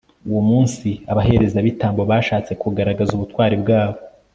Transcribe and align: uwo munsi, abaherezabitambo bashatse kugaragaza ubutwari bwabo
uwo 0.29 0.41
munsi, 0.49 0.87
abaherezabitambo 1.11 2.01
bashatse 2.11 2.51
kugaragaza 2.61 3.11
ubutwari 3.13 3.55
bwabo 3.63 3.99